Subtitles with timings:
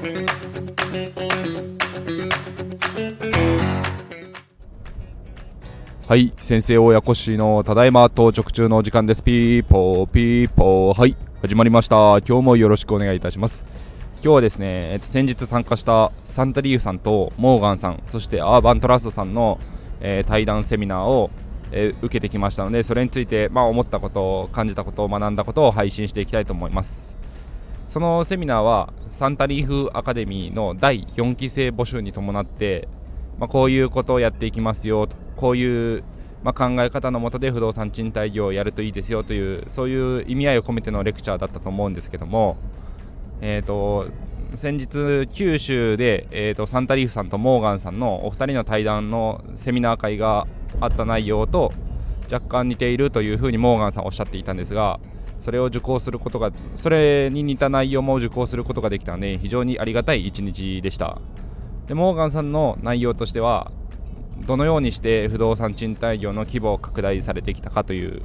[0.00, 0.06] は
[6.16, 9.22] い先生親子氏のただいま到着中のお時間です。
[9.22, 10.98] ピーポーピーポー。
[10.98, 12.20] はい始まりました。
[12.20, 13.66] 今日もよろしくお願いいたします。
[14.22, 19.60] 今日はですね、えっと、先日参加したサンタリーフさんとモーガンさんそしてアーバントラストさんの、
[20.00, 21.30] えー、対談セミナーを、
[21.72, 27.19] えー、受けてきましたのでそれについて、まあ、思ったこと感じたこと学んだことを配信していきたいと思います。
[27.90, 32.88] そのセミナーはサンタリーフアカデミーの第4期生募集に伴って
[33.40, 36.04] まあ、こういうことをやっていきますよとこういう、
[36.44, 42.58] まあ、考え方のもとで不動産賃貸業をやるといいですよというそういう意味合いを込めてのレクチャーだったと思うんですけども、
[43.40, 44.08] えーと、
[44.54, 50.46] 先日九州で、えーと、サンタリーフさんとモーガンさんのお二人の対談のセミナー会が
[50.82, 51.72] あった内容と
[52.30, 55.00] 若干似ているというふうにモーガンさんおっしゃっていたんですが
[55.40, 61.18] それを受講することがそれに似た内容も受講することができたので非常にありがたい一日でした。
[61.86, 63.72] でモーガンさんの内容としては
[64.46, 68.22] どのようにして不動産賃貸業の規模を拡大されてきたかという、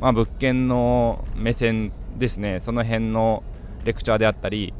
[0.00, 3.42] まあ、物件の目線ですねその辺の
[3.84, 4.74] レクチャーであったり、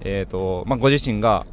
[0.00, 1.46] えーとまあ、ご自身が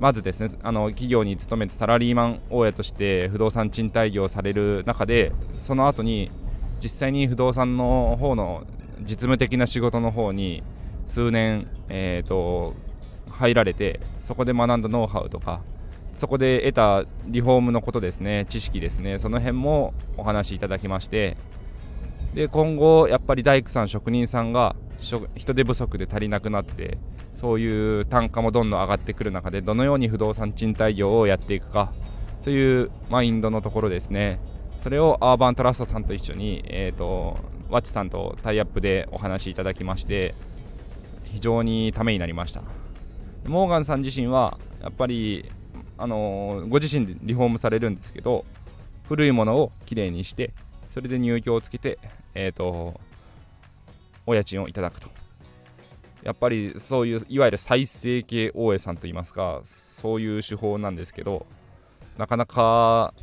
[0.00, 6.30] まずですねあの企業に勤めてサラリーマン大家として不動産賃貸業をされる中でその後に
[6.80, 8.64] 実際に不動産の方の
[9.04, 10.62] 実務的な仕事の方に
[11.06, 12.74] 数年、えーと
[13.34, 15.60] 入られてそこで学んだノウハウとか
[16.12, 21.36] そこで得たリフォームのことですね知識ですねその辺もお話しいただきまして
[22.34, 26.98] で今後やっぱり大工さん職人さんが人手不足で足りなくなって
[27.34, 31.92] そういう単価もどんどん上がってくる中でどのように不動産賃貸業をやっていくか
[32.42, 34.38] というマインドのところですね。
[34.78, 37.38] それをアーバントラストさんと一緒に、えーと、
[37.74, 40.36] ワッチさんとタイアップでお話いただきまして
[41.32, 42.62] 非常にためになりました。
[43.46, 45.50] モーガンさん自身はやっぱり、
[45.98, 48.44] あの、ご自身でリフォームされるんですけど
[49.08, 50.52] 古いものをきれいにして
[50.90, 51.98] それで入居をつけて、
[52.34, 53.00] えーと、
[54.24, 55.08] お家賃をいただくと
[56.22, 61.44] やっぱりそういういわゆる再生系大家さんといいますかそういう手法なんですけど
[62.18, 63.14] なかなか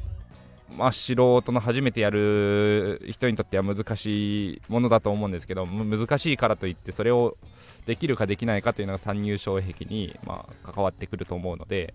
[0.75, 7.37] まあ、素人の初めてやる人にとっては難しいものだと思うんですけど難しいからといってそれを
[7.85, 11.93] できるかできないかというのが参入障壁に、まあ、関わってくると思うので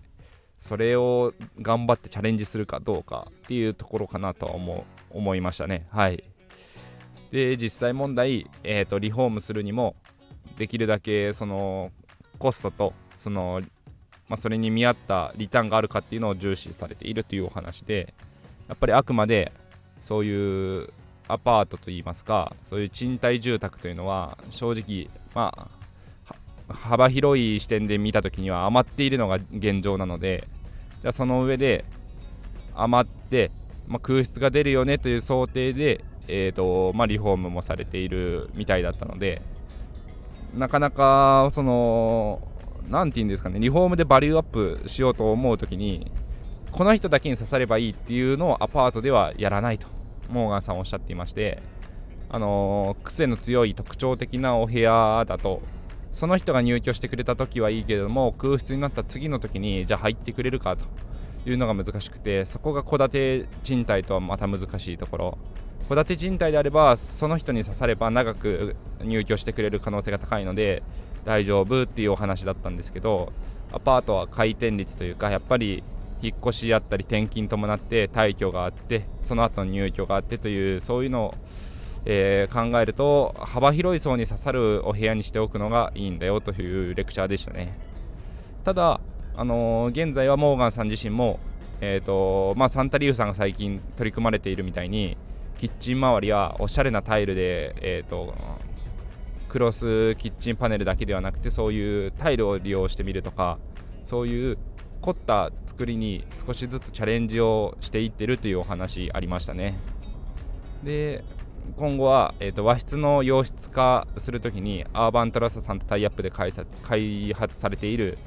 [0.59, 5.87] それを頑張ってチャレンジするかどうかっていうところかなとは思思いましたね。
[5.91, 6.23] はい。
[7.31, 9.95] で実際問題、えーと、リフォームするにも
[10.57, 11.91] できるだけその
[12.39, 13.61] コストとその、
[14.29, 18.13] まあ、それに見合ったリターンがあるかっていうのを重視されているというお話で
[18.67, 19.51] やっぱりあくまで
[20.03, 20.89] そういう
[21.27, 25.77] アパートといいますかそういう賃貸住宅というのは正直まあ
[26.73, 30.47] 幅広い視点で見た時には余っているのが現状なので
[31.01, 31.85] じゃあその上で
[32.75, 33.51] 余って、
[33.87, 39.41] まあ、空室が出るよねという想定で、えーとまあ、リフォームもされているみたいだったので
[40.53, 42.41] なかなかその
[42.89, 46.11] 何て言うんですかねリフォームでバリューアップしようと思う時に
[46.71, 49.87] この人だけに刺さればいいっていうのをアパートではやらないと
[50.29, 51.61] モーガンさんおっしゃっていまして
[52.29, 55.61] あのー、癖の強い特徴的なお部屋だと
[56.13, 60.85] その人が入居してくれた時はいいけれども空室になった次の時にじゃあ入ってくれるかと
[61.47, 65.37] いうのが難しくてそこが戸建て賃貸とはまた難しいところ。
[65.87, 70.83] 戸建て賃貸であればその人に刺されば長く入居してくれる可能性が高いので
[71.23, 73.31] 大丈夫っていうお話だったんですけど
[73.71, 75.83] アパートは回転率というかやっぱり
[76.21, 81.35] 引っ越しやったり転勤伴って退去があってその後の入居があってというそういうのを、
[82.05, 87.77] えー、考えると幅広い層に刺さるお部屋にしておくのがいいんだよというレクチャーでしたね。
[88.63, 88.99] ただ、
[89.35, 91.39] あのー、現在はモーガンさん自身も、
[91.79, 95.17] えーとまあ、サンタリウさんが最近取り組まれているみたいに
[95.57, 98.33] キッチン周りはおしゃれなタイルで、えーと
[99.47, 103.57] クロスキッチンパネルだけではなくてそういうタイルを利用してみるとか
[104.05, 104.57] そういう
[105.07, 109.79] 凝った作りに少しずつチャレンジをしていってるというお話ありましたね。
[110.83, 111.23] で
[111.77, 116.51] 今後は、えーと、和室の洋室化するときにアーバントラスさんとタイアップで開
[117.33, 118.17] 発されている、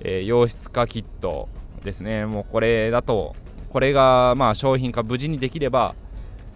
[0.00, 1.48] えー、洋室化キット
[1.84, 2.26] ですね。
[2.26, 3.36] もうこれだと
[3.68, 5.94] これがまあ商品化無事にできれば、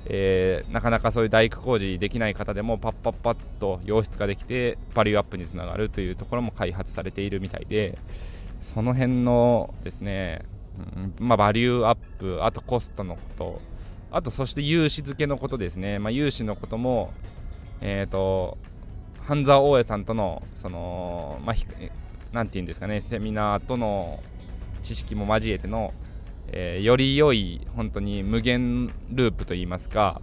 [0.07, 7.97] えー、なかなかそういう大工工事できない方でもパッパッパッと洋室化できてバリューアップにつながるというところも開発されているみたいで
[8.61, 10.43] その辺のですね、
[11.21, 13.61] うん、まあ、バリューアップ、あとコストのこと、
[14.11, 17.13] あとそして融資付けのことですね、まあ、融資のことも、
[17.81, 18.59] えっ、ー、と、
[19.21, 21.57] 半沢大江さんとの、その、まあ、
[22.33, 24.21] 何て言うんですかねセミナーとの
[24.83, 25.93] 知識も交えての、
[26.49, 30.21] えー、より良い本当に無限ループといいますか、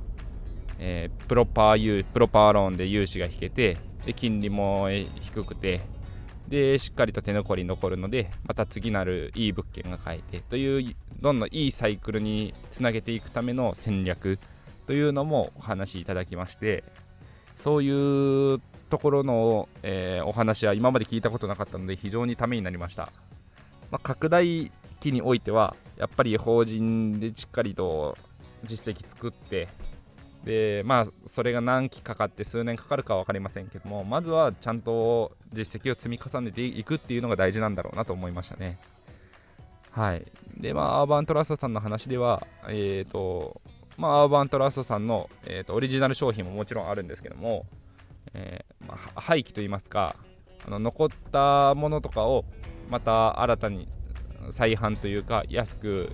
[0.80, 5.82] えー、プロパープロパーローンで融資が引けてで金利も低くて
[6.48, 14.40] でしっかりと手残り残るのでまた次なるいい物件が買えてというどんどんいいサイクルにつなげていくための戦略
[14.86, 16.84] というのもお話しいただきまして
[17.56, 23.12] そういうところの、えー、お話は今まで聞いたことなかったので非常にためになりました、
[23.90, 28.18] まあ、拡大期においてはやっぱり法人でしっかりと
[28.64, 29.68] 実績作って
[30.46, 38.78] でまあそれが何期かかって数年かかるかは分かりませんけどもまずはちゃんと実績を積み重ねていくっていうのが大事なんだろうなと思いましたね。
[39.92, 40.26] はい。
[40.58, 43.60] でまあアーバントラストさんの話ではえっ、ー、と
[43.98, 47.66] まあアーバントラストさんの、えーと、オリジナル商品ももちろんあるんですけども、
[48.34, 50.16] えー、まあ、廃棄といいますか
[50.68, 52.46] あの残ったものとかを
[52.90, 53.88] また新たに
[54.52, 56.12] 再販というか安く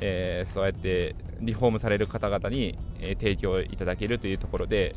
[0.00, 4.94] えー、そうやってリフォームされる方々に、えー、提供いただけるというところで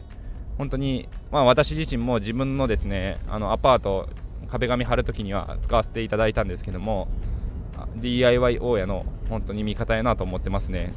[0.58, 4.10] 本当に、まあ、私自身も自分のですねあのアパート
[4.48, 7.08] 壁紙貼るときには使わせていただいたんですけども
[7.98, 10.94] DIY 大家の本当に味方やなと思ってますね。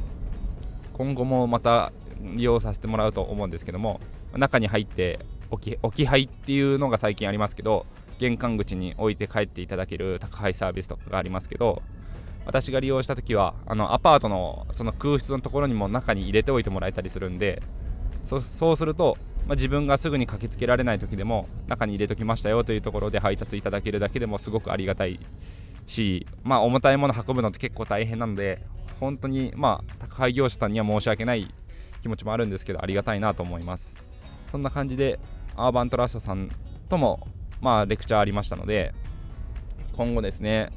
[0.93, 3.99] 今後もまた利用させてもらうと思うんですけども
[4.35, 5.19] 中に入って
[5.49, 7.85] 置き置き配っていうのが最近ありますけど
[8.19, 11.81] 玄関口に置いて帰っていただける宅配サービスとかがありますけど
[12.45, 17.61] 私が利用した時はあのアパートのその空室のところにも中に入れておいてもらえたりするんで
[18.25, 19.17] そうすると、
[19.47, 25.19] まあ、自分がすぐに駆けつけられない時でも中に入れときましたよというところで配達いただけるだけでもすごくありがたい
[25.87, 28.63] し、まあ、重たいもの運ぶのって結構大変なので
[28.99, 31.53] 本当にまあ宅配業者さんには申し訳ない
[32.01, 33.97] 気持ちもあるんですけどありがたいなと思います。
[34.51, 35.19] そんな感じで
[35.55, 36.49] アーバントラストさん
[36.89, 37.27] とも
[37.61, 38.93] まあレクチャーありましたので
[39.93, 40.71] 今後ですね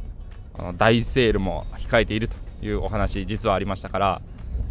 [0.59, 4.23] あの大セールも控えているというお話実はありましたから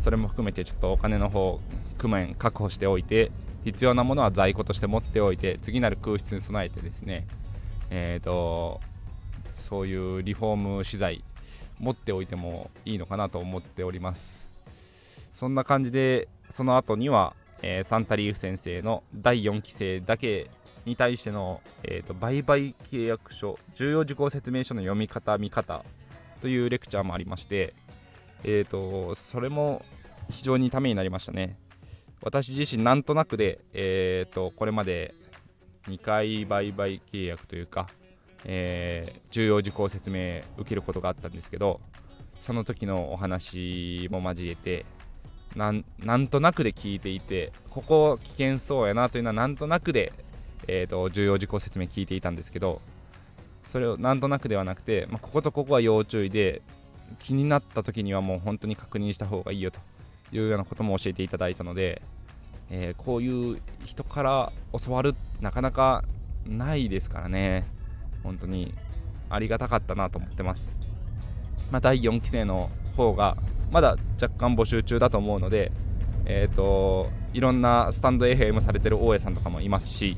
[0.02, 1.60] それも含めてちょっとお金の方
[2.02, 3.32] 工面確保しておいて
[3.64, 7.26] 必要なものは在庫として持っておいて次なる空室に備えてですね
[7.90, 8.82] えーと
[9.60, 11.24] そういうリフォーム資材
[11.80, 14.48] 持っておいてもいいのかなと思っております。
[15.34, 20.50] そんな感じでその後には、えー、サンタリーフ先生の第4期生だけ
[20.86, 25.84] に対しての、えーと、売買契約書重要事項説明書の読み方見方
[26.42, 27.74] というレクチャーもありまして、
[28.44, 29.84] えーと、それも
[30.30, 31.58] 非常にためになりましたね。
[32.22, 35.14] 私自身なんとなくで、えーと、これまで
[35.88, 37.88] 2回売買契約というか、
[38.46, 41.82] えー、重要事項説明受けることがあったんですけど
[42.40, 44.86] その時のお話も交えて
[45.56, 50.14] なんとなくで聞いていてここ危険そうやなというのはなんとなくで
[50.68, 52.82] えーと、重要事項説明聞いていたんですけど
[53.68, 56.62] それをなんとなくではなくて、まあ、こことここは要注意で
[57.20, 59.80] 気になった時にはもう本当に確認した方がいいよと
[60.32, 62.02] いうようなことも教えていただいたので、
[62.70, 64.54] えー、こういう人から
[64.86, 66.04] 教わるってなかなか
[66.46, 67.66] ないですからね。
[68.24, 68.74] 本当に
[69.30, 70.78] ありがたかったなと思ってます、
[71.70, 73.38] まあ、第4期生の方が
[73.72, 75.72] まだ若干募集中だと思うので
[76.26, 80.18] えっ、ー、といろんなスタンド FM されてる大家さんとかもいますし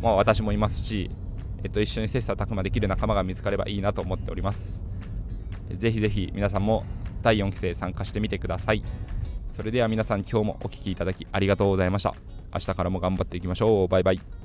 [0.00, 1.10] まあ、私もいますし、
[1.62, 4.80] えっと、一緒に切磋琢磨できる仲間が見つかればいいなと思っております。
[5.76, 6.84] ぜひぜひ皆さんも
[7.22, 8.82] 第4期生参加してみてください。
[9.52, 12.14] それでは皆さん今日もお聴きいただきありがとうございました。
[12.52, 13.88] 明日からも頑張っていきましょう。
[13.88, 14.39] バイバイ。